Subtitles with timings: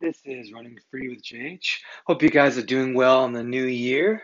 [0.00, 1.78] This is Running Free with JH.
[2.06, 4.22] Hope you guys are doing well in the new year.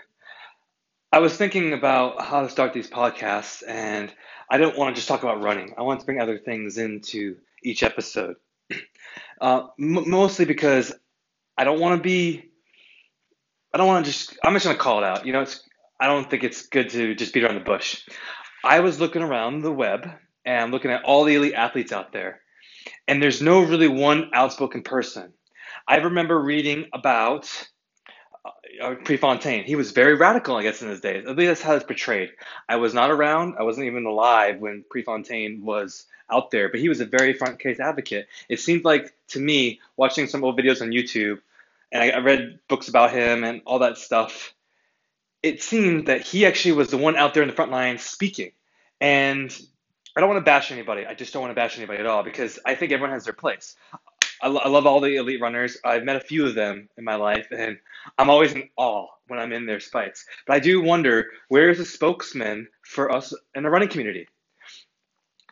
[1.11, 4.15] I was thinking about how to start these podcasts, and
[4.49, 5.75] I don't want to just talk about running.
[5.77, 8.37] I want to bring other things into each episode.
[9.41, 10.95] Uh, m- mostly because
[11.59, 12.51] I don't want to be,
[13.75, 15.27] I don't want to just, I'm just going to call it out.
[15.27, 15.61] You know, it's,
[16.01, 18.09] I don't think it's good to just beat around the bush.
[18.63, 20.09] I was looking around the web
[20.45, 22.41] and looking at all the elite athletes out there,
[23.09, 25.33] and there's no really one outspoken person.
[25.87, 27.51] I remember reading about
[28.83, 29.65] uh, Prefontaine.
[29.65, 31.27] He was very radical, I guess, in his days.
[31.27, 32.31] At least that's how it's portrayed.
[32.69, 33.57] I was not around.
[33.59, 37.59] I wasn't even alive when Prefontaine was out there, but he was a very front
[37.59, 38.29] case advocate.
[38.49, 41.41] It seemed like to me, watching some old videos on YouTube,
[41.93, 44.55] and I, I read books about him and all that stuff.
[45.43, 48.53] It seemed that he actually was the one out there in the front line speaking.
[49.01, 49.55] And
[50.17, 51.05] I don't want to bash anybody.
[51.07, 53.35] I just don't want to bash anybody at all because I think everyone has their
[53.35, 53.77] place.
[54.43, 55.79] I, lo- I love all the elite runners.
[55.85, 57.79] I've met a few of them in my life, and
[58.19, 60.27] I'm always in awe when I'm in their spikes.
[60.47, 64.29] But I do wonder where is the spokesman for us in the running community?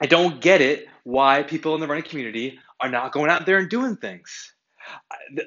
[0.03, 3.59] I don't get it why people in the running community are not going out there
[3.59, 4.55] and doing things.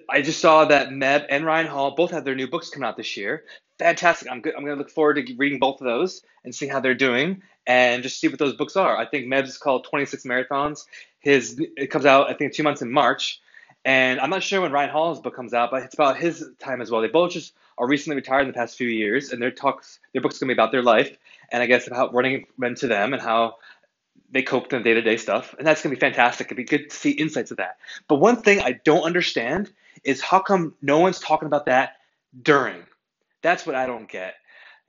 [0.10, 2.98] I, just saw that Meb and Ryan Hall both have their new books coming out
[2.98, 3.46] this year.
[3.80, 4.30] Fantastic.
[4.32, 4.54] I'm good.
[4.56, 7.42] I'm going to look forward to reading both of those and seeing how they're doing
[7.68, 8.98] and just see what those books are.
[8.98, 10.86] I think Meb's is called 26 Marathons.
[11.20, 13.42] His it comes out I think two months in March,
[13.84, 16.82] and I'm not sure when Ryan Hall's book comes out, but it's about his time
[16.82, 17.02] as well.
[17.02, 20.22] They both just are recently retired in the past few years, and their talks, their
[20.22, 21.18] book's gonna be about their life,
[21.52, 23.56] and I guess about running meant to them and how
[24.32, 26.48] they coped in day to day stuff, and that's gonna be fantastic.
[26.48, 27.78] It'd be good to see insights of that.
[28.08, 31.98] But one thing I don't understand is how come no one's talking about that
[32.40, 32.86] during.
[33.46, 34.36] That's what I don't get.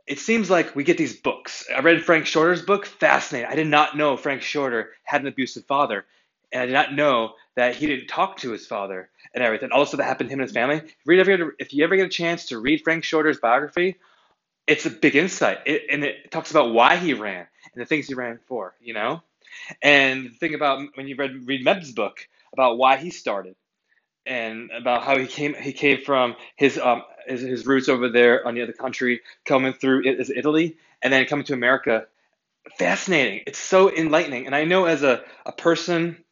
[0.06, 1.66] It seems like we get these books.
[1.74, 3.50] I read Frank Shorter's book, fascinating.
[3.50, 6.06] I did not know Frank Shorter had an abusive father
[6.52, 9.70] and I did not know that he didn't talk to his father and everything.
[9.72, 10.82] Also, that happened to him and his family.
[11.04, 11.20] Read
[11.58, 13.96] if you ever get a chance to read Frank Shorter's biography,
[14.66, 18.08] it's a big insight, it, and it talks about why he ran and the things
[18.08, 18.74] he ran for.
[18.80, 19.22] You know,
[19.82, 23.54] and the thing about when you read read Meb's book about why he started
[24.26, 28.46] and about how he came he came from his um his, his roots over there
[28.46, 32.06] on the other country coming through Italy and then coming to America.
[32.78, 33.42] Fascinating.
[33.46, 34.46] It's so enlightening.
[34.46, 36.24] And I know as a, a person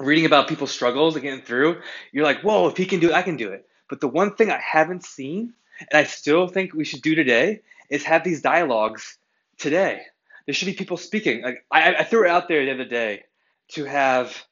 [0.00, 1.80] reading about people's struggles and getting through,
[2.12, 3.66] you're like, whoa, if he can do it, I can do it.
[3.88, 7.60] But the one thing I haven't seen, and I still think we should do today,
[7.90, 9.18] is have these dialogues
[9.58, 10.02] today.
[10.46, 11.42] There should be people speaking.
[11.42, 13.24] Like I, I threw it out there the other day
[13.72, 14.44] to have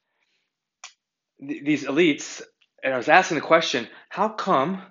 [1.41, 2.43] th- these elites,
[2.83, 4.83] and I was asking the question, how come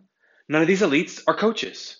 [0.47, 1.97] none of these elites are coaches?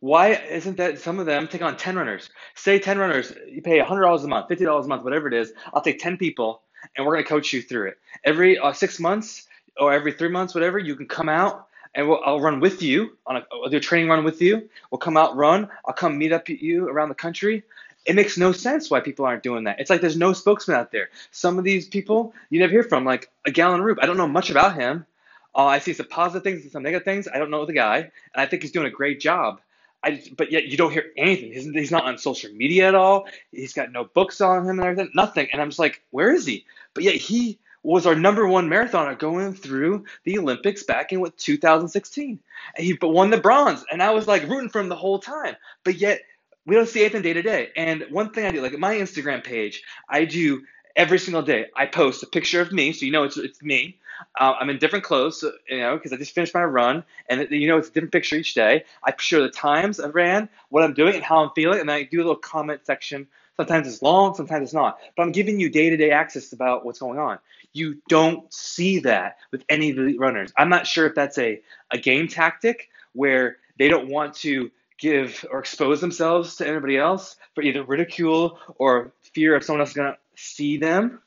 [0.00, 2.28] Why isn't that some of them take on 10 runners?
[2.56, 5.52] Say 10 runners, you pay $100 a month, $50 a month, whatever it is.
[5.72, 6.62] I'll take 10 people
[6.96, 7.98] and we're going to coach you through it.
[8.24, 9.46] Every uh, six months
[9.78, 13.16] or every three months, whatever, you can come out and we'll, I'll run with you
[13.26, 14.68] on a, I'll do a training run with you.
[14.90, 15.68] We'll come out, run.
[15.86, 17.62] I'll come meet up with you around the country.
[18.04, 19.78] It makes no sense why people aren't doing that.
[19.78, 21.10] It's like there's no spokesman out there.
[21.30, 23.98] Some of these people you never hear from, like a Galen Rupp.
[24.02, 25.06] I don't know much about him.
[25.54, 27.28] Uh, I see some positive things and some negative things.
[27.32, 29.60] I don't know the guy, and I think he's doing a great job.
[30.04, 31.52] I, but yet you don't hear anything.
[31.52, 33.28] He's, he's not on social media at all.
[33.52, 35.12] He's got no books on him and everything.
[35.14, 35.48] Nothing.
[35.52, 36.64] And I'm just like, where is he?
[36.94, 41.36] But yet he was our number one marathoner going through the Olympics back in what
[41.36, 42.38] 2016.
[42.76, 45.18] And he but won the bronze, and I was like rooting for him the whole
[45.18, 45.56] time.
[45.84, 46.22] But yet
[46.66, 47.70] we don't see anything day to day.
[47.76, 50.62] And one thing I do, like my Instagram page, I do
[50.96, 51.66] every single day.
[51.76, 53.98] I post a picture of me, so you know it's it's me.
[54.38, 57.48] Uh, I'm in different clothes, so, you know, because I just finished my run, and
[57.50, 58.84] you know it's a different picture each day.
[59.04, 62.04] I share the times I ran, what I'm doing, and how I'm feeling, and I
[62.04, 63.26] do a little comment section.
[63.56, 64.98] Sometimes it's long, sometimes it's not.
[65.16, 67.38] But I'm giving you day-to-day access about what's going on.
[67.72, 70.52] You don't see that with any of the runners.
[70.56, 71.60] I'm not sure if that's a,
[71.90, 74.70] a game tactic where they don't want to
[75.02, 79.92] give or expose themselves to anybody else for either ridicule or fear of someone else
[79.92, 81.20] going to see them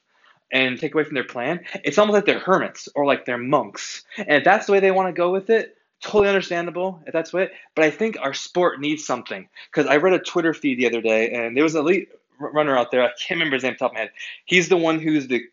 [0.51, 1.59] and take away from their plan.
[1.83, 4.05] It's almost like they're hermits or like they're monks.
[4.17, 7.33] And if that's the way they want to go with it, totally understandable if that's
[7.33, 7.51] what.
[7.75, 11.01] But I think our sport needs something because I read a Twitter feed the other
[11.01, 13.03] day and there was an elite runner out there.
[13.03, 14.11] I can't remember his name the top of my head.
[14.45, 15.43] He's the one who's the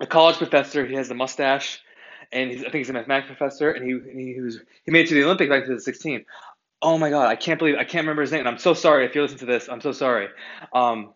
[0.00, 0.86] a college professor.
[0.86, 1.80] He has the mustache,
[2.32, 3.70] and I think he's a mathematics professor.
[3.70, 6.24] And he he was he made it to the Olympics back in 2016.
[6.82, 8.40] Oh my God, I can't believe I can't remember his name.
[8.40, 9.68] And I'm so sorry if you listen to this.
[9.68, 10.28] I'm so sorry.
[10.72, 11.12] Um,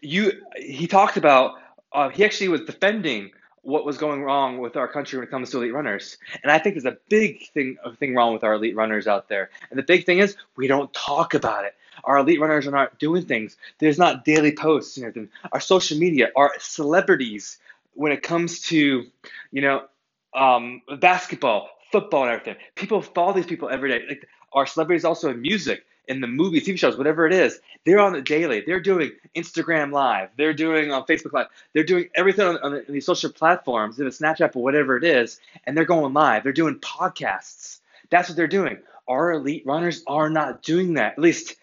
[0.00, 1.54] you he talked about
[1.92, 3.30] uh, he actually was defending
[3.62, 6.18] what was going wrong with our country when it comes to elite runners.
[6.42, 9.50] And I think there's a big thing thing wrong with our elite runners out there.
[9.70, 11.74] And the big thing is we don't talk about it.
[12.04, 13.56] Our elite runners are not doing things.
[13.78, 15.30] There's not daily posts and everything.
[15.52, 17.58] Our social media, our celebrities,
[17.94, 19.06] when it comes to,
[19.50, 19.84] you know,
[20.34, 22.56] um, basketball, football, and everything.
[22.74, 24.04] People follow these people every day.
[24.06, 27.60] Like our celebrities also in music, in the movies, TV shows, whatever it is.
[27.84, 28.62] They're on the daily.
[28.66, 30.30] They're doing Instagram Live.
[30.36, 31.46] They're doing on Facebook Live.
[31.74, 35.40] They're doing everything on, on these social platforms, if it's Snapchat or whatever it is,
[35.64, 36.42] and they're going live.
[36.42, 37.80] They're doing podcasts.
[38.10, 38.78] That's what they're doing.
[39.08, 41.12] Our elite runners are not doing that.
[41.12, 41.54] At least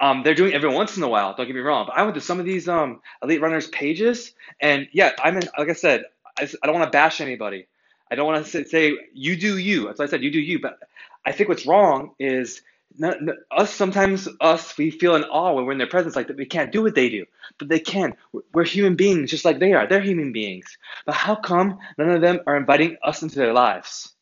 [0.00, 1.34] um, they're doing it every once in a while.
[1.34, 1.86] Don't get me wrong.
[1.86, 5.44] But I went to some of these um, elite runners pages, and yeah, I'm in,
[5.56, 6.04] like I said,
[6.38, 7.66] I, I don't want to bash anybody.
[8.12, 9.86] I don't want to say, you do you.
[9.86, 10.60] That's why I said you do you.
[10.60, 10.78] But
[11.24, 12.60] I think what's wrong is
[12.98, 13.72] not, not, us.
[13.72, 16.70] Sometimes us we feel in awe when we're in their presence, like that we can't
[16.70, 17.24] do what they do,
[17.56, 18.14] but they can.
[18.52, 19.86] We're human beings, just like they are.
[19.86, 20.76] They're human beings.
[21.06, 24.12] But how come none of them are inviting us into their lives?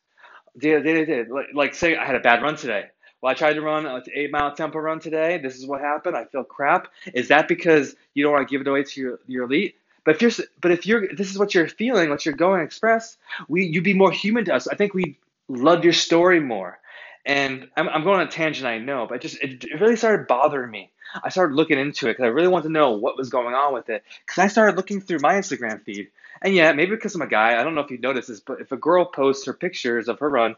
[0.55, 2.85] They, they, they, like, like say I had a bad run today.
[3.21, 5.37] Well, I tried to run an eight mile tempo run today.
[5.37, 6.15] This is what happened.
[6.15, 6.87] I feel crap.
[7.13, 9.75] Is that because you don't want to give it away to your, your elite?
[10.03, 12.65] But if you're, but if you're, this is what you're feeling, what you're going to
[12.65, 13.17] express,
[13.47, 14.67] we, you'd be more human to us.
[14.67, 16.79] I think we love your story more.
[17.25, 19.95] And I'm, I'm going on a tangent, I know, but it just, it, it really
[19.95, 20.91] started bothering me.
[21.23, 23.73] I started looking into it because I really wanted to know what was going on
[23.73, 24.03] with it.
[24.25, 26.09] Because I started looking through my Instagram feed.
[26.41, 28.61] And yeah, maybe because I'm a guy, I don't know if you noticed this, but
[28.61, 30.55] if a girl posts her pictures of her run,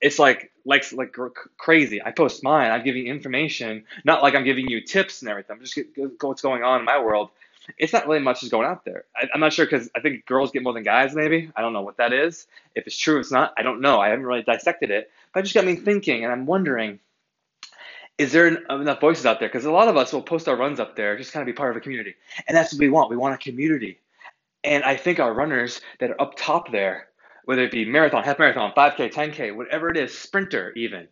[0.00, 1.16] it's like like like
[1.56, 2.02] crazy.
[2.02, 2.70] I post mine.
[2.70, 5.56] I'm giving information, not like I'm giving you tips and everything.
[5.56, 5.78] I'm just
[6.18, 7.30] go what's going on in my world
[7.78, 9.04] it's not really much is going out there.
[9.16, 11.50] I, am not sure because I think girls get more than guys, maybe.
[11.56, 12.46] I don't know what that is.
[12.74, 13.54] If it's true, it's not.
[13.56, 14.00] I don't know.
[14.00, 15.10] I haven't really dissected it.
[15.32, 17.00] But it just got me thinking, and I'm wondering
[18.16, 19.48] is there enough voices out there?
[19.48, 21.52] Because a lot of us will post our runs up there, just kind of be
[21.52, 22.14] part of a community.
[22.46, 23.10] And that's what we want.
[23.10, 23.98] We want a community.
[24.62, 27.08] And I think our runners that are up top there,
[27.44, 31.08] whether it be marathon, half marathon, 5K, 10K, whatever it is, sprinter even,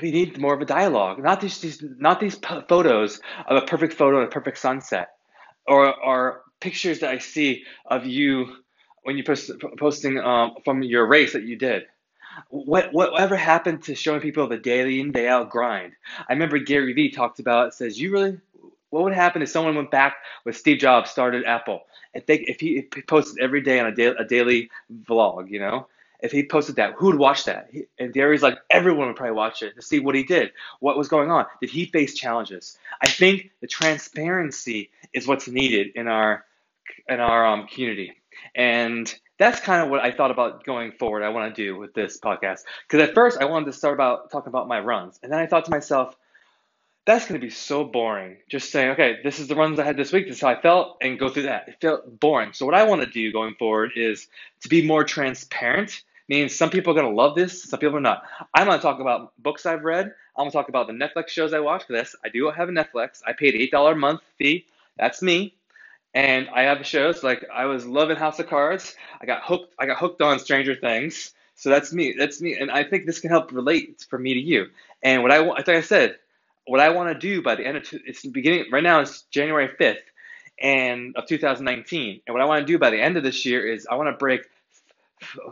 [0.00, 2.38] we need more of a dialogue, not these, these not these
[2.68, 5.16] photos of a perfect photo and a perfect sunset,
[5.66, 8.56] or or pictures that I see of you
[9.02, 11.84] when you post posting um, from your race that you did.
[12.48, 15.92] What whatever happened to showing people the daily in day out grind?
[16.28, 17.74] I remember Gary Vee talked about it.
[17.74, 18.38] says you really
[18.90, 21.82] what would happen if someone went back with Steve Jobs started Apple
[22.14, 24.70] they if he, if he posted every day on a, a daily
[25.08, 25.86] vlog, you know,
[26.22, 27.68] if he posted that, who would watch that?
[27.72, 30.96] He, and Gary's like, everyone would probably watch it to see what he did, what
[30.96, 31.46] was going on.
[31.60, 32.78] Did he face challenges?
[33.00, 36.44] I think the transparency is what's needed in our
[37.08, 38.12] in our um, community,
[38.54, 41.22] and that's kind of what I thought about going forward.
[41.22, 44.30] I want to do with this podcast because at first I wanted to start about
[44.30, 46.16] talking about my runs, and then I thought to myself,
[47.06, 48.36] that's going to be so boring.
[48.48, 50.26] Just saying, okay, this is the runs I had this week.
[50.26, 51.68] This is how I felt, and go through that.
[51.68, 52.52] It felt boring.
[52.52, 54.28] So what I want to do going forward is
[54.62, 58.00] to be more transparent means some people are going to love this, some people are
[58.00, 58.22] not.
[58.54, 60.06] I'm going to talk about books I've read.
[60.36, 62.14] I'm going to talk about the Netflix shows I watch this.
[62.24, 63.20] I do have a Netflix.
[63.26, 64.64] I paid $8 a month fee.
[64.96, 65.54] That's me.
[66.14, 68.94] And I have shows like I was loving House of Cards.
[69.20, 69.74] I got hooked.
[69.78, 71.32] I got hooked on Stranger Things.
[71.56, 72.14] So that's me.
[72.16, 72.56] That's me.
[72.56, 74.66] And I think this can help relate for me to you.
[75.02, 76.16] And what I want, like I said,
[76.64, 79.00] what I want to do by the end of two, it's beginning right now.
[79.00, 79.98] It's January 5th
[80.60, 82.20] and of 2019.
[82.26, 84.08] And what I want to do by the end of this year is I want
[84.08, 84.42] to break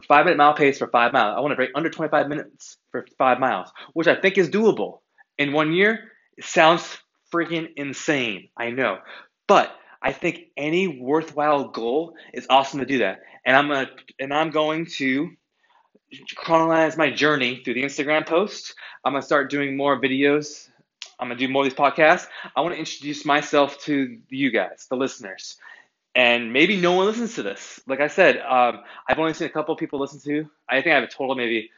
[0.07, 1.35] five minute mile pace for five miles.
[1.37, 5.01] I want to break under 25 minutes for five miles, which I think is doable
[5.37, 6.13] in one year.
[6.37, 6.99] It sounds
[7.33, 8.49] freaking insane.
[8.57, 8.99] I know,
[9.47, 13.21] but I think any worthwhile goal is awesome to do that.
[13.45, 15.31] And I'm gonna and I'm going to
[16.37, 18.75] chronologize my journey through the Instagram post.
[19.05, 20.69] I'm gonna start doing more videos.
[21.19, 22.27] I'm gonna do more of these podcasts.
[22.57, 25.57] I want to introduce myself to you guys, the listeners
[26.15, 27.81] and maybe no one listens to this.
[27.87, 30.51] Like I said, um, I've only seen a couple people listen to.
[30.69, 31.71] I think I have a total maybe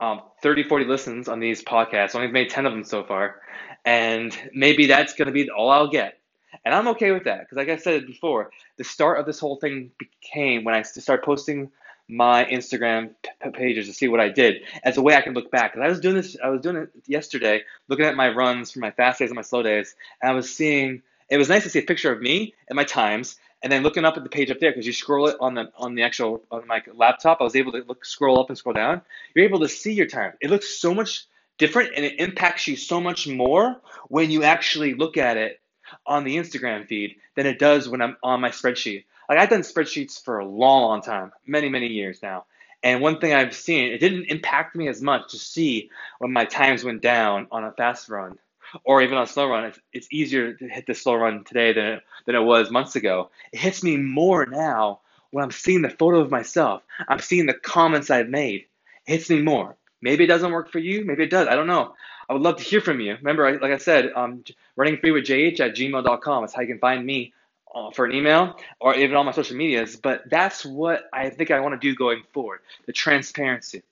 [0.00, 2.14] um, 30, 40 listens on these podcasts.
[2.14, 3.40] I only made 10 of them so far,
[3.84, 6.18] and maybe that's going to be all I'll get.
[6.64, 9.56] And I'm okay with that because, like I said before, the start of this whole
[9.56, 11.70] thing became when I started posting
[12.08, 15.50] my Instagram p- pages to see what I did as a way I can look
[15.50, 15.72] back.
[15.72, 18.78] Because I was doing this, I was doing it yesterday, looking at my runs for
[18.80, 21.02] my fast days and my slow days, and I was seeing.
[21.30, 24.04] It was nice to see a picture of me and my times, and then looking
[24.04, 26.44] up at the page up there because you scroll it on the on the actual
[26.52, 29.00] on my laptop i was able to look scroll up and scroll down.
[29.34, 30.34] You're able to see your time.
[30.40, 34.94] It looks so much different and it impacts you so much more when you actually
[34.94, 35.60] look at it
[36.06, 39.04] on the instagram feed than it does when i'm on my spreadsheet.
[39.28, 42.44] Like i've done spreadsheets for a long long time many many years now.
[42.82, 46.44] And one thing i've seen it didn't impact me as much to see when my
[46.44, 48.38] times went down on a fast run
[48.82, 51.84] or even on slow run, it's, it's easier to hit the slow run today than
[51.84, 53.30] it, than it was months ago.
[53.52, 55.00] It hits me more now
[55.30, 56.82] when I'm seeing the photo of myself.
[57.08, 58.66] I'm seeing the comments I've made.
[59.06, 59.76] It hits me more.
[60.00, 61.04] Maybe it doesn't work for you.
[61.04, 61.48] Maybe it does.
[61.48, 61.94] I don't know.
[62.28, 63.16] I would love to hear from you.
[63.16, 64.44] Remember, like I said, um,
[64.76, 67.32] running free with jh at gmail.com is how you can find me
[67.74, 69.96] uh, for an email or even on my social medias.
[69.96, 73.82] But that's what I think I want to do going forward the transparency.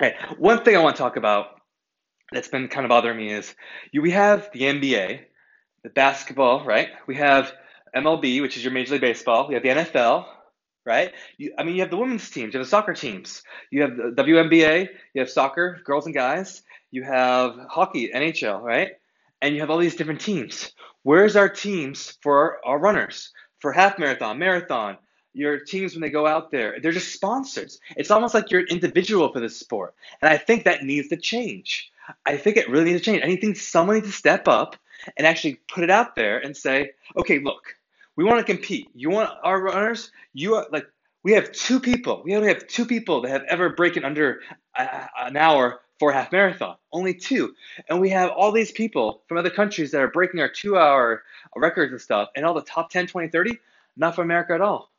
[0.00, 1.60] Okay, one thing I want to talk about
[2.32, 3.54] that's been kind of bothering me is
[3.92, 5.20] you, we have the NBA,
[5.82, 6.88] the basketball, right?
[7.06, 7.52] We have
[7.94, 9.48] MLB, which is your Major League Baseball.
[9.48, 10.26] We have the NFL,
[10.84, 11.12] right?
[11.36, 13.96] You, I mean, you have the women's teams, you have the soccer teams, you have
[13.96, 18.92] the WNBA, you have soccer, girls and guys, you have hockey, NHL, right?
[19.40, 20.72] And you have all these different teams.
[21.02, 24.98] Where's our teams for our, our runners, for half marathon, marathon,
[25.34, 26.78] your teams when they go out there?
[26.80, 27.78] They're just sponsors.
[27.96, 29.94] It's almost like you're an individual for this sport.
[30.20, 31.91] And I think that needs to change.
[32.26, 33.22] I think it really needs to change.
[33.22, 34.76] I think someone needs to step up
[35.16, 37.76] and actually put it out there and say, okay, look,
[38.16, 38.88] we want to compete.
[38.94, 40.10] You want our runners?
[40.32, 40.86] You are like
[41.22, 42.22] we have two people.
[42.24, 44.40] We only have two people that have ever broken under
[44.76, 46.76] a, an hour for a half marathon.
[46.92, 47.54] Only two.
[47.88, 51.22] And we have all these people from other countries that are breaking our two hour
[51.54, 52.30] records and stuff.
[52.34, 53.58] And all the top 10, 20, 30,
[53.96, 54.90] not from America at all.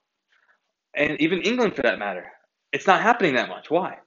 [0.94, 2.32] And even England for that matter.
[2.72, 3.70] It's not happening that much.
[3.70, 3.98] Why?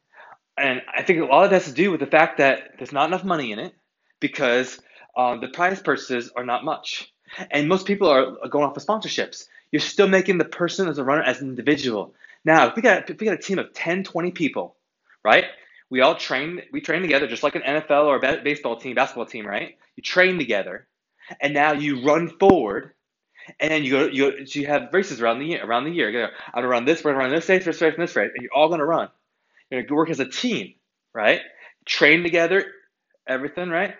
[0.58, 2.92] And I think a lot of that has to do with the fact that there's
[2.92, 3.75] not enough money in it
[4.20, 4.80] because
[5.16, 7.12] um, the prize purses are not much.
[7.50, 9.46] And most people are going off of sponsorships.
[9.72, 12.14] You're still making the person as a runner as an individual.
[12.44, 14.76] Now, if we got if we got a team of 10, 20 people,
[15.25, 15.46] right?
[15.90, 19.26] We all train we train together just like an NFL or a baseball team, basketball
[19.26, 19.76] team, right?
[19.96, 20.86] You train together,
[21.40, 22.92] and now you run forward,
[23.60, 26.10] and then you go you so you have races around the year around the year.
[26.10, 28.42] You I'm gonna run this, gonna run this race, this race, and this race, and
[28.42, 29.08] you're all gonna run.
[29.70, 30.75] You're gonna work as a team,
[31.14, 31.40] right?
[31.87, 32.66] Train together,
[33.26, 33.94] everything, right?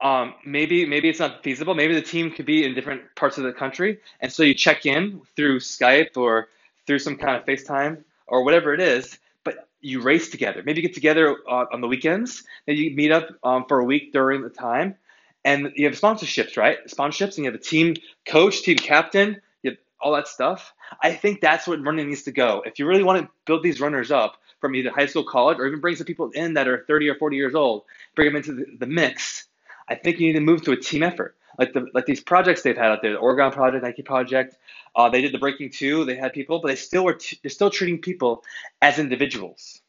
[0.00, 1.74] um, maybe maybe it's not feasible.
[1.74, 4.86] Maybe the team could be in different parts of the country, and so you check
[4.86, 6.48] in through Skype or
[6.86, 9.18] through some kind of FaceTime or whatever it is.
[9.44, 10.62] But you race together.
[10.64, 12.44] Maybe you get together uh, on the weekends.
[12.66, 14.96] Then you meet up um, for a week during the time,
[15.44, 16.78] and you have sponsorships, right?
[16.88, 17.96] Sponsorships, and you have a team
[18.26, 20.74] coach, team captain, you all that stuff.
[21.02, 22.62] I think that's what running needs to go.
[22.66, 25.66] If you really want to build these runners up from either high school, college, or
[25.66, 27.84] even bring some people in that are 30 or 40 years old,
[28.16, 29.44] bring them into the, the mix
[29.88, 31.36] I think you need to move to a team effort.
[31.58, 34.56] Like the like these projects they've had out there, the Oregon Project, Nike Project.
[34.96, 36.04] Uh, they did the Breaking Two.
[36.04, 38.44] They had people, but they still were t- they're still treating people
[38.82, 39.82] as individuals.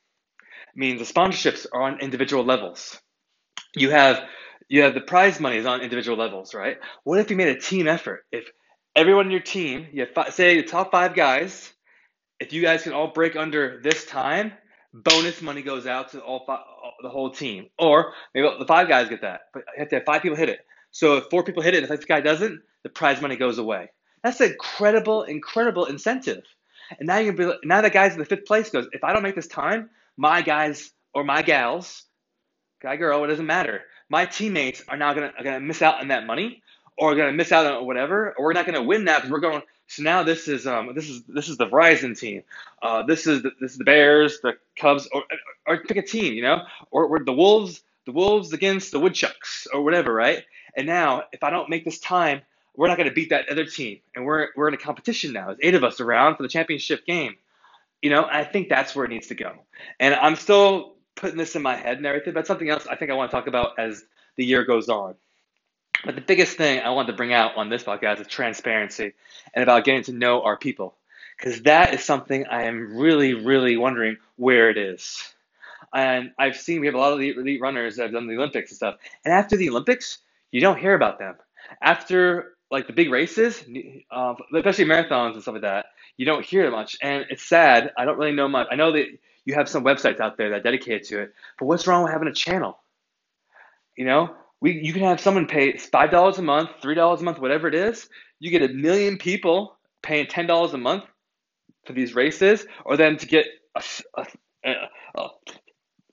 [0.67, 2.99] I mean, the sponsorships are on individual levels.
[3.75, 4.23] You have
[4.69, 6.79] you have the prize money is on individual levels, right?
[7.03, 8.25] What if you made a team effort?
[8.31, 8.49] If
[8.95, 11.71] everyone in your team, you have five, say the top five guys,
[12.39, 14.53] if you guys can all break under this time,
[14.93, 16.61] bonus money goes out to all five,
[17.01, 17.69] the whole team.
[17.79, 20.49] Or maybe the five guys get that, but you have to have five people hit
[20.49, 20.59] it.
[20.91, 23.57] So if four people hit it, and if this guy doesn't, the prize money goes
[23.57, 23.89] away.
[24.23, 26.43] That's an incredible, incredible incentive.
[26.99, 29.23] And now you be now that guy's in the fifth place goes, if I don't
[29.23, 32.03] make this time, my guys or my gals,
[32.81, 33.81] guy girl, it doesn't matter.
[34.09, 36.61] My teammates are now gonna are gonna miss out on that money,
[36.97, 39.39] or are gonna miss out on whatever, or we're not gonna win that because we're
[39.39, 42.43] going so now this is um this is this is the Verizon team.
[42.81, 45.23] Uh, this is the, this is the Bears, the Cubs, or,
[45.67, 49.67] or pick a team, you know, or, or the Wolves, the Wolves against the Woodchucks,
[49.73, 50.45] or whatever, right?
[50.77, 52.41] And now if I don't make this time,
[52.77, 55.47] we're not going to beat that other team, and we're we're in a competition now.
[55.47, 57.35] There's eight of us around for the championship game.
[58.01, 59.51] You know, I think that's where it needs to go.
[59.99, 63.11] And I'm still putting this in my head and everything, but something else I think
[63.11, 64.05] I want to talk about as
[64.37, 65.15] the year goes on.
[66.03, 69.13] But the biggest thing I wanted to bring out on this podcast is transparency
[69.53, 70.95] and about getting to know our people.
[71.37, 75.33] Because that is something I am really, really wondering where it is.
[75.93, 78.71] And I've seen we have a lot of elite, runners that have done the Olympics
[78.71, 78.95] and stuff.
[79.25, 80.19] And after the Olympics,
[80.51, 81.35] you don't hear about them.
[81.81, 83.63] After like the big races,
[84.11, 86.97] uh, especially marathons and stuff like that, you don't hear much.
[87.01, 87.91] And it's sad.
[87.97, 88.67] I don't really know much.
[88.71, 89.07] I know that
[89.45, 92.11] you have some websites out there that are dedicated to it, but what's wrong with
[92.11, 92.79] having a channel?
[93.97, 97.23] You know, we you can have someone pay five dollars a month, three dollars a
[97.25, 98.09] month, whatever it is.
[98.39, 101.05] You get a million people paying ten dollars a month
[101.85, 103.83] for these races, or then to get a,
[104.17, 104.27] a,
[104.65, 104.73] a,
[105.21, 105.29] a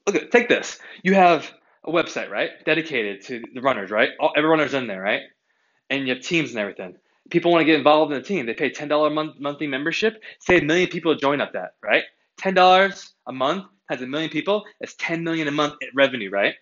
[0.07, 0.78] look at take this.
[1.02, 1.50] You have
[1.85, 4.11] a website, right, dedicated to the runners, right?
[4.21, 5.23] All, every runner's in there, right?
[5.90, 6.97] And you have teams and everything.
[7.31, 8.47] People want to get involved in the team.
[8.47, 10.23] They pay ten dollar month monthly membership.
[10.40, 12.05] Say a million people join up that, right?
[12.38, 14.64] Ten dollars a month has a million people.
[14.81, 16.55] That's ten million a month revenue, right?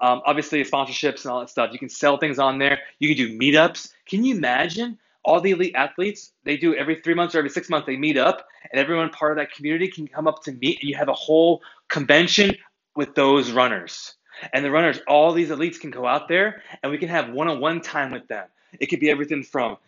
[0.00, 1.70] Um, obviously, sponsorships and all that stuff.
[1.72, 2.80] You can sell things on there.
[2.98, 3.92] You can do meetups.
[4.06, 6.32] Can you imagine all the elite athletes?
[6.44, 7.86] They do every three months or every six months.
[7.86, 10.88] They meet up, and everyone part of that community can come up to meet, and
[10.88, 12.54] you have a whole convention
[12.94, 14.14] with those runners.
[14.52, 17.80] And the runners, all these elites can go out there, and we can have one-on-one
[17.80, 18.46] time with them.
[18.78, 19.78] It could be everything from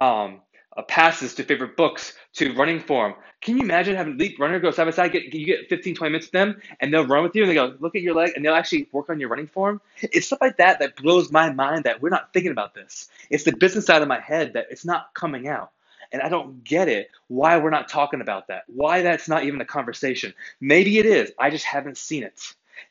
[0.00, 0.40] um,
[0.78, 3.14] uh, passes to favorite books to running form.
[3.40, 5.12] Can you imagine having elite runner go side by side?
[5.12, 7.54] Get you get 15, 20 minutes with them, and they'll run with you, and they
[7.54, 9.80] go look at your leg, and they'll actually work on your running form.
[10.00, 13.08] It's stuff like that that blows my mind that we're not thinking about this.
[13.30, 15.70] It's the business side of my head that it's not coming out.
[16.10, 18.62] And I don't get it why we're not talking about that.
[18.66, 20.32] Why that's not even a conversation.
[20.60, 21.32] Maybe it is.
[21.38, 22.40] I just haven't seen it.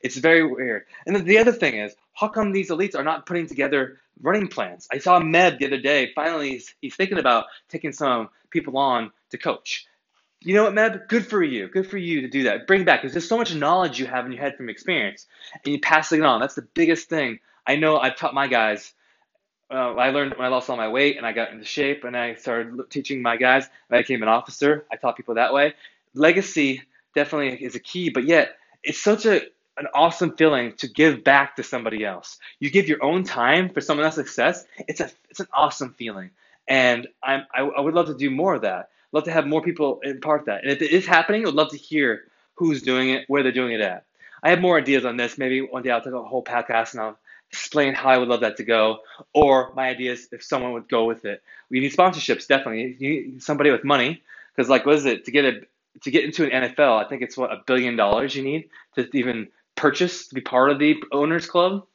[0.02, 0.84] It's very weird.
[1.06, 4.48] And then the other thing is, how come these elites are not putting together running
[4.48, 4.88] plans?
[4.92, 6.10] I saw Meb the other day.
[6.14, 9.86] Finally, he's, he's thinking about taking some people on to coach.
[10.40, 11.08] You know what, Meb?
[11.08, 11.68] Good for you.
[11.68, 12.66] Good for you to do that.
[12.66, 15.26] Bring back because there's so much knowledge you have in your head from experience,
[15.64, 16.40] and you pass it on.
[16.40, 17.38] That's the biggest thing.
[17.66, 18.92] I know I've taught my guys.
[19.70, 22.16] Uh, I learned when I lost all my weight and I got into shape, and
[22.16, 23.68] I started teaching my guys.
[23.90, 24.86] I became an officer.
[24.90, 25.74] I taught people that way.
[26.14, 26.82] Legacy
[27.14, 29.42] definitely is a key, but yet it's such a
[29.78, 32.38] an awesome feeling to give back to somebody else.
[32.60, 34.64] You give your own time for someone else's success.
[34.88, 36.30] It's a it's an awesome feeling,
[36.66, 38.90] and I'm I, I would love to do more of that.
[39.12, 40.62] Love to have more people impart that.
[40.62, 43.72] And if it is happening, I'd love to hear who's doing it, where they're doing
[43.72, 44.04] it at.
[44.42, 45.38] I have more ideas on this.
[45.38, 47.18] Maybe one day I'll take a whole podcast and I'll
[47.50, 48.98] explain how I would love that to go,
[49.32, 51.42] or my ideas if someone would go with it.
[51.70, 52.96] We need sponsorships, definitely.
[52.98, 54.22] You need somebody with money,
[54.54, 55.60] because like, what is it to get a
[56.02, 57.04] to get into an NFL?
[57.04, 60.70] I think it's what a billion dollars you need to even purchase to be part
[60.70, 61.86] of the owners club.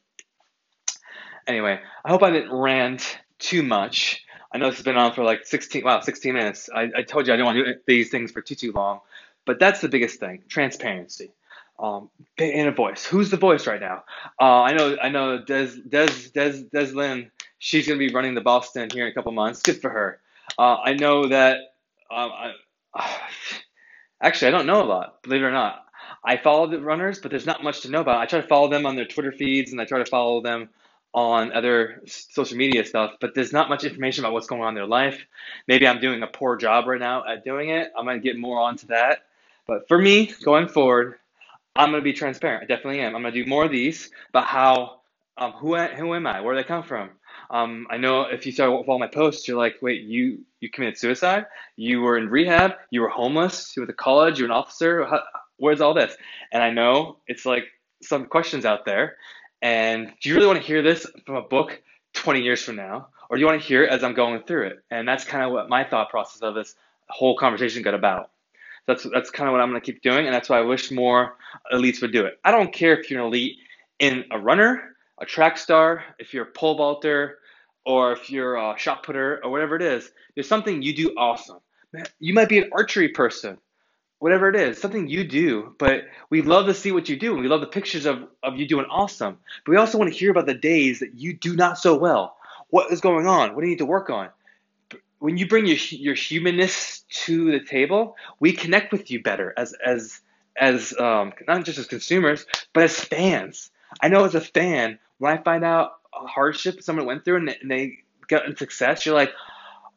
[1.45, 4.23] Anyway, I hope I didn't rant too much.
[4.51, 6.69] I know this has been on for like 16, wow, 16 minutes.
[6.73, 9.01] I, I told you I didn't want to do these things for too, too long,
[9.45, 11.31] but that's the biggest thing, transparency.
[11.77, 13.03] Um, and a voice.
[13.03, 14.03] Who's the voice right now?
[14.39, 18.35] Uh, I know, I know Des, Des, Des, Des Lynn, she's going to be running
[18.35, 19.61] the Boston here in a couple months.
[19.61, 20.21] Good for her.
[20.57, 21.57] Uh, I know that,
[22.11, 22.53] um, I,
[24.21, 25.82] actually, I don't know a lot, believe it or not.
[26.25, 28.19] I follow the runners, but there's not much to know about.
[28.19, 30.69] I try to follow them on their Twitter feeds and I try to follow them
[31.13, 34.75] on other social media stuff, but there's not much information about what's going on in
[34.75, 35.25] their life.
[35.67, 37.91] Maybe I'm doing a poor job right now at doing it.
[37.97, 39.25] I'm going to get more onto that.
[39.67, 41.15] But for me, going forward,
[41.75, 42.63] I'm going to be transparent.
[42.63, 43.15] I definitely am.
[43.15, 45.01] I'm going to do more of these about how,
[45.37, 46.41] um, who, who am I?
[46.41, 47.11] Where do I come from?
[47.49, 50.97] Um, I know if you start follow my posts, you're like, wait, you you committed
[50.97, 51.45] suicide?
[51.75, 52.73] You were in rehab?
[52.89, 53.75] You were homeless?
[53.75, 54.39] You were at college?
[54.39, 55.05] You were an officer?
[55.05, 55.21] How,
[55.57, 56.15] where's all this?
[56.51, 57.65] And I know it's like
[58.01, 59.17] some questions out there.
[59.61, 61.81] And do you really want to hear this from a book
[62.13, 63.07] 20 years from now?
[63.29, 64.83] Or do you want to hear it as I'm going through it?
[64.91, 66.75] And that's kind of what my thought process of this
[67.09, 68.31] whole conversation got about.
[68.85, 70.91] That's that's kind of what I'm going to keep doing, and that's why I wish
[70.91, 71.37] more
[71.73, 72.37] elites would do it.
[72.43, 73.57] I don't care if you're an elite
[73.99, 77.39] in a runner, a track star, if you're a pole vaulter,
[77.85, 80.11] or if you're a shot putter, or whatever it is.
[80.35, 81.59] There's something you do awesome.
[82.19, 83.57] You might be an archery person
[84.23, 87.35] whatever it is, something you do, but we love to see what you do.
[87.35, 89.37] We love the pictures of, of you doing awesome.
[89.65, 92.37] But we also want to hear about the days that you do not so well.
[92.69, 93.53] What is going on?
[93.53, 94.29] What do you need to work on?
[95.19, 99.73] When you bring your your humanness to the table, we connect with you better as
[99.85, 100.21] as
[100.55, 103.71] as um, not just as consumers, but as fans.
[104.01, 107.49] I know as a fan, when I find out a hardship someone went through and
[107.49, 107.97] they, and they
[108.29, 109.33] got in success, you're like,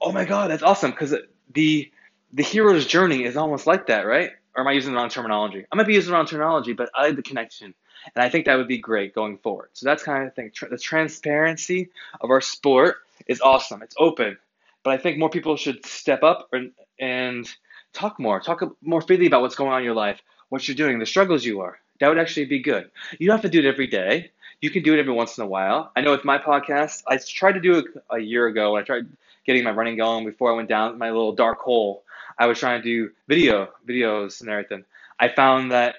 [0.00, 1.14] oh my god, that's awesome because
[1.54, 1.92] the
[2.32, 4.30] the hero's journey is almost like that, right?
[4.54, 5.66] Or am I using the wrong terminology?
[5.70, 7.74] I might be using the wrong terminology, but I like the connection.
[8.14, 9.70] And I think that would be great going forward.
[9.72, 10.52] So that's kind of the thing.
[10.70, 13.82] The transparency of our sport is awesome.
[13.82, 14.38] It's open.
[14.82, 17.48] But I think more people should step up and, and
[17.92, 18.40] talk more.
[18.40, 21.44] Talk more freely about what's going on in your life, what you're doing, the struggles
[21.44, 21.78] you are.
[21.98, 22.90] That would actually be good.
[23.18, 24.30] You don't have to do it every day.
[24.60, 25.90] You can do it every once in a while.
[25.96, 28.76] I know with my podcast, I tried to do it a year ago.
[28.76, 29.06] I tried
[29.44, 32.04] getting my running going before I went down my little dark hole
[32.38, 34.84] I was trying to do video videos and everything.
[35.18, 35.96] I found that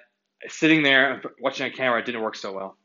[0.47, 2.75] sitting there watching a camera didn't work so well.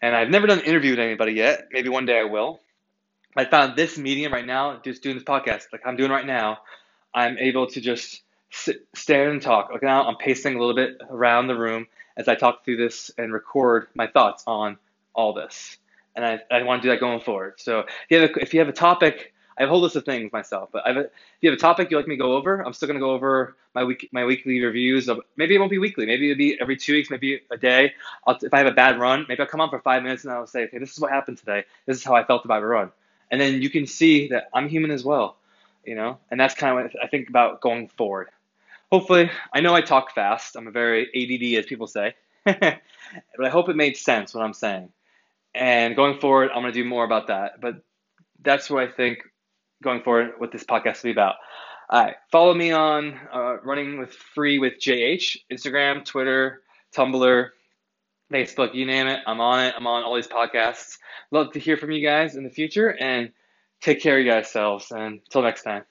[0.00, 1.68] And I've never done an interview with anybody yet.
[1.72, 2.60] Maybe one day I will.
[3.36, 6.58] I found this medium right now, just doing this podcast, like I'm doing right now.
[7.14, 9.70] I'm able to just sit, stand and talk.
[9.70, 13.10] Like now, I'm pacing a little bit around the room as I talk through this
[13.18, 14.78] and record my thoughts on
[15.14, 15.76] all this.
[16.14, 17.54] And I, I want to do that going forward.
[17.58, 19.96] So if you have a, if you have a topic I have a whole list
[19.96, 22.36] of things myself, but I've, if you have a topic you'd like me to go
[22.36, 25.58] over, I'm still going to go over my week my weekly reviews of maybe it
[25.58, 27.94] won't be weekly, maybe it'll be every two weeks, maybe a day.
[28.26, 30.32] I'll, if I have a bad run, maybe I'll come on for five minutes and
[30.32, 31.64] I'll say, okay, this is what happened today.
[31.86, 32.90] This is how I felt about a run,
[33.30, 35.36] and then you can see that I'm human as well,
[35.84, 38.28] you know, and that's kind of what I think about going forward.
[38.92, 40.54] Hopefully, I know I talk fast.
[40.56, 42.14] I'm a very ADD, as people say,
[42.44, 42.80] but
[43.42, 44.90] I hope it made sense what I'm saying.
[45.54, 47.60] And going forward, I'm going to do more about that.
[47.60, 47.82] But
[48.42, 49.20] that's what I think
[49.82, 51.36] going forward what this podcast will be about.
[51.88, 56.62] All right, follow me on uh, Running with Free with JH, Instagram, Twitter,
[56.94, 57.50] Tumblr,
[58.32, 59.20] Facebook, you name it.
[59.26, 59.74] I'm on it.
[59.76, 60.98] I'm on all these podcasts.
[61.30, 63.30] Love to hear from you guys in the future and
[63.80, 64.90] take care of yourselves.
[64.90, 65.84] And until next time.